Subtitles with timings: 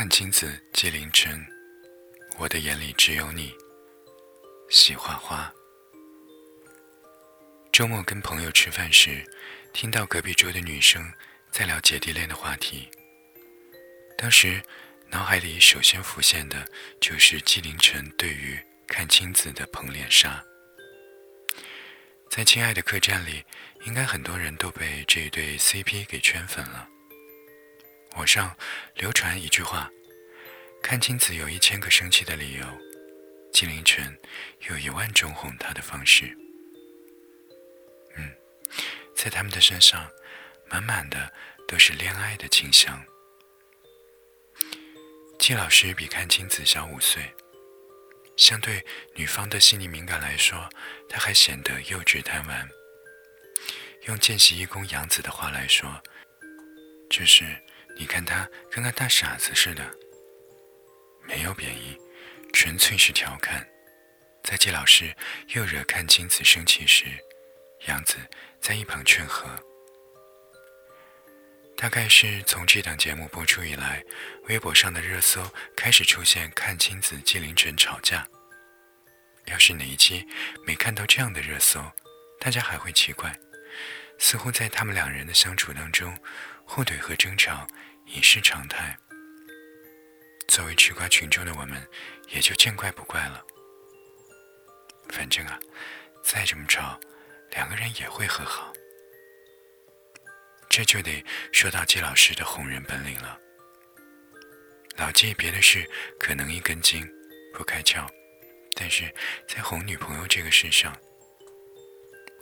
[0.00, 1.46] 看青子，纪凌尘，
[2.38, 3.52] 我的眼里只有你。
[4.70, 5.52] 喜花花。
[7.70, 9.22] 周末跟朋友吃饭时，
[9.74, 11.12] 听到隔壁桌的女生
[11.50, 12.88] 在聊姐弟恋的话题。
[14.16, 14.62] 当时
[15.10, 16.66] 脑海里首先浮现的
[16.98, 20.42] 就是纪凌尘对于看青子的捧脸杀。
[22.30, 23.44] 在《亲爱的客栈》里，
[23.84, 26.88] 应该很多人都被这一对 CP 给圈粉了。
[28.16, 28.56] 网上
[28.94, 29.90] 流传一句话
[30.82, 32.64] ：“看清子有一千个生气的理由，
[33.52, 34.18] 纪凌尘
[34.68, 36.36] 有一万种哄她的方式。”
[38.16, 38.34] 嗯，
[39.14, 40.10] 在他们的身上，
[40.68, 41.32] 满满的
[41.68, 43.02] 都是恋爱的倾向。
[45.38, 47.34] 季老师比看清子小五岁。
[48.36, 50.66] 相对女方的细腻敏感来说，
[51.10, 52.68] 他还显得幼稚贪玩。
[54.06, 56.02] 用见习义工杨子的话来说，
[57.10, 57.44] 就是
[58.00, 59.84] 你看他跟个大傻子似的。
[61.28, 61.94] 没有贬义，
[62.50, 63.68] 纯粹是调侃。
[64.42, 65.14] 在季老师
[65.48, 67.04] 又惹看青子生气时，
[67.88, 68.16] 杨子
[68.58, 69.46] 在一旁劝和。
[71.76, 74.02] 大概是从这档节目播出以来，
[74.48, 75.42] 微博上的热搜
[75.76, 78.26] 开始出现看青子、季凌晨吵架。
[79.44, 80.26] 要是哪一期
[80.66, 81.84] 没看到这样的热搜，
[82.40, 83.38] 大家还会奇怪，
[84.18, 86.18] 似乎在他们两人的相处当中，
[86.64, 87.66] 互怼和争吵
[88.12, 88.96] 已是常态。
[90.48, 91.80] 作为吃瓜群众的我们，
[92.28, 93.44] 也就见怪不怪了。
[95.08, 95.58] 反正啊，
[96.22, 96.98] 再这么吵，
[97.52, 98.72] 两个人也会和好。
[100.68, 103.38] 这就得说到季老师的哄人本领了。
[104.96, 107.08] 老季别的事可能一根筋，
[107.54, 108.08] 不开窍。
[108.74, 109.12] 但是
[109.46, 110.96] 在哄女朋友这个事上，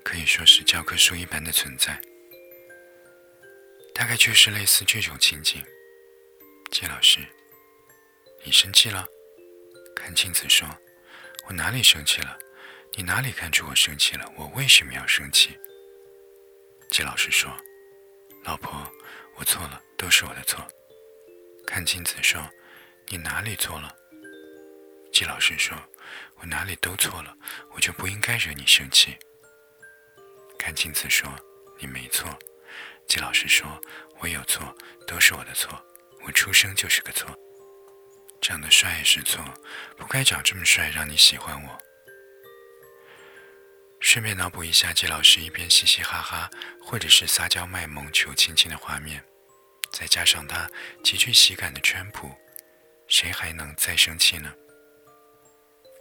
[0.05, 2.01] 可以说是教科书一般的存在。
[3.99, 5.61] 大概就是类似这种情景：
[6.71, 7.19] 季老师，
[8.45, 9.05] 你生气了？
[9.97, 10.69] 看镜子说
[11.49, 12.39] ：“我哪里生气了？
[12.93, 14.25] 你哪里看出我生气了？
[14.37, 15.59] 我为什么要生气？”
[16.93, 17.51] 季老师说
[18.47, 18.89] ：“老婆，
[19.35, 20.65] 我错了，都是我的错。”
[21.67, 22.41] 看镜子说
[23.11, 23.93] ：“你哪里错了？”
[25.13, 25.77] 季老师说。
[26.37, 27.37] 我哪里都错了，
[27.75, 29.19] 我就不应该惹你生气。
[30.57, 31.29] 看镜子说
[31.79, 32.39] 你没错，
[33.09, 33.67] 季老师说
[34.21, 34.77] 我有错，
[35.07, 35.83] 都是我的错，
[36.27, 37.27] 我出生就是个错。
[38.41, 39.43] 长得帅也是错，
[39.97, 41.79] 不该长这么帅让你喜欢我。
[43.99, 46.51] 顺便脑补一下季老师一边嘻嘻哈哈，
[46.83, 49.25] 或者是撒娇卖萌求亲亲的画面，
[49.91, 50.71] 再加上他
[51.03, 52.31] 极具喜感的圈谱，
[53.09, 54.53] 谁还能再生气呢？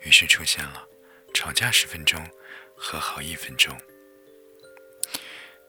[0.01, 0.85] 于是出现了
[1.33, 2.29] 吵架十分钟，
[2.75, 3.75] 和好一分钟。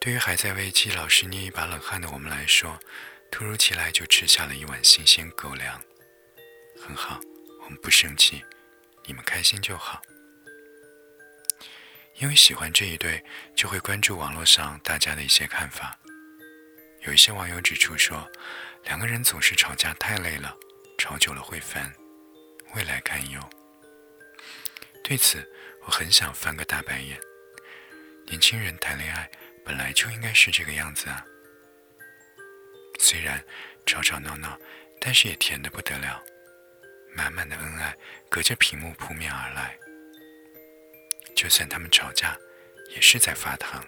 [0.00, 2.78] 对于还在为季老师捏一把冷汗的我们来说，
[3.30, 5.80] 突如其来就吃下了一碗新鲜狗粮。
[6.80, 7.20] 很好，
[7.62, 8.42] 我们不生气，
[9.04, 10.00] 你们开心就好。
[12.14, 13.22] 因为喜欢这一对，
[13.54, 15.98] 就会关注网络上大家的一些看法。
[17.02, 18.28] 有一些网友指出说，
[18.84, 20.56] 两个人总是吵架太累了，
[20.96, 21.92] 吵久了会烦，
[22.74, 23.40] 未来堪忧。
[25.04, 25.44] 对此，
[25.82, 27.20] 我很想翻个大白眼。
[28.26, 29.30] 年轻人谈恋爱
[29.68, 31.22] 本来就应该是这个样子啊。
[32.98, 33.44] 虽然
[33.84, 34.58] 吵吵闹闹，
[34.98, 36.24] 但是也甜得不得了，
[37.14, 37.94] 满满的恩爱
[38.30, 39.78] 隔着屏幕扑面而来。
[41.36, 42.34] 就算他们吵架，
[42.94, 43.84] 也是在发糖，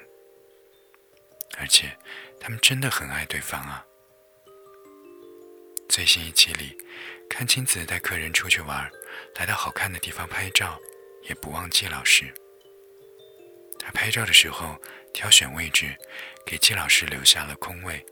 [1.56, 1.96] 而且
[2.38, 3.82] 他们真的很爱对方啊。
[5.88, 6.76] 最新一期里，
[7.30, 8.90] 看青子带客人出去玩，
[9.36, 10.78] 来到好看的地方拍照。
[11.22, 12.32] 也不忘记老师。
[13.80, 14.78] 他拍照的时候
[15.12, 15.96] 挑选位置，
[16.46, 18.04] 给季老师留下了空位，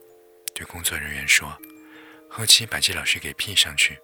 [0.54, 1.56] 对工作人员说
[2.28, 3.98] ：“后期把季老师给 P 上去。”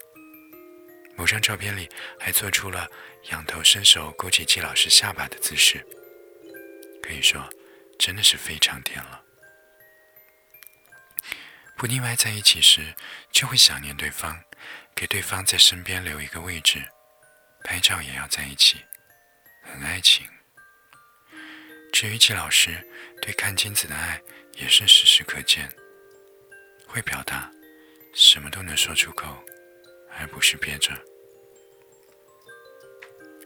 [1.16, 1.88] 某张照片里
[2.18, 2.88] 还做出了
[3.30, 5.84] 仰头伸手勾起季老师下巴的姿势，
[7.02, 7.48] 可以说
[7.98, 9.22] 真的是非常甜了。
[11.76, 12.94] 不腻歪在一起时，
[13.32, 14.42] 就会想念对方，
[14.94, 16.84] 给对方在身边留一个位置，
[17.64, 18.84] 拍照也要在一起。
[19.62, 20.26] 很爱情。
[21.94, 22.76] 至于季老师
[23.22, 24.20] 对看金子的爱，
[24.56, 25.72] 也是时时可见。
[26.88, 27.48] 会表达，
[28.12, 29.38] 什么都能说出口，
[30.18, 30.90] 而不是憋着。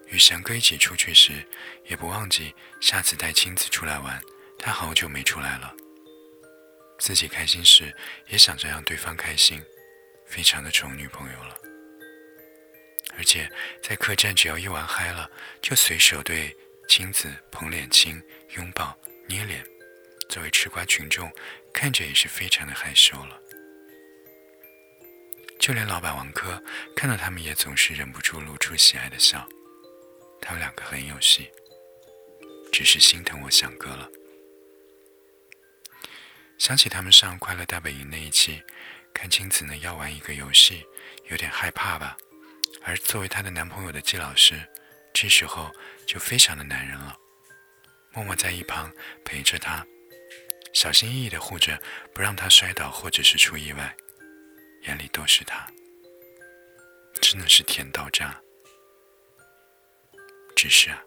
[0.07, 1.47] 与翔哥一起出去时，
[1.85, 4.19] 也不忘记下次带青子出来玩。
[4.59, 5.75] 他好久没出来了。
[6.99, 7.95] 自己开心时，
[8.29, 9.63] 也想着让对方开心，
[10.27, 11.55] 非常的宠女朋友了。
[13.19, 13.47] 而且
[13.83, 15.31] 在客栈，只要一玩嗨了，
[15.61, 16.57] 就随手对
[16.89, 18.21] 青子捧脸亲、
[18.57, 18.99] 拥抱、
[19.29, 19.65] 捏脸。
[20.31, 21.31] 作为吃瓜群众，
[21.73, 23.41] 看着也是非常的害羞了。
[25.61, 26.61] 就连老板王珂
[26.97, 29.47] 看到他们也总是忍不住露出喜爱的笑。
[30.41, 31.51] 他们两个很有戏，
[32.73, 34.09] 只是心疼我想哥了。
[36.57, 38.63] 想起他们上《快乐大本营》那一期，
[39.13, 40.85] 看青子呢要玩一个游戏，
[41.29, 42.17] 有点害怕吧？
[42.83, 44.61] 而作为她的男朋友的季老师，
[45.21, 45.69] 这时候
[46.07, 47.19] 就非常的男人了，
[48.13, 48.89] 默默在一旁
[49.25, 49.85] 陪着他，
[50.73, 51.77] 小心翼翼的护着，
[52.15, 53.97] 不让他摔倒或者是出意外，
[54.83, 55.67] 眼里都是他，
[57.21, 58.41] 真的是甜到炸。
[60.55, 61.03] 只是啊，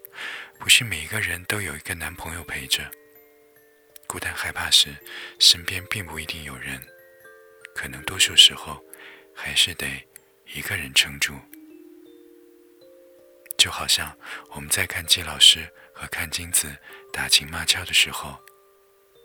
[0.59, 2.91] 不是每一个人都有一个男朋友陪着。
[4.07, 4.93] 孤单害怕时，
[5.39, 6.85] 身边并不一定有人，
[7.73, 8.83] 可能多数时候
[9.33, 9.87] 还是得
[10.47, 11.39] 一个人撑住。
[13.61, 14.11] 就好像
[14.55, 16.75] 我们在看季老师和看金子
[17.13, 18.35] 打情骂俏的时候，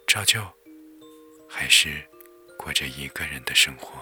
[0.07, 0.47] 照旧
[1.49, 2.07] 还是
[2.59, 3.99] 过着一个人的生活。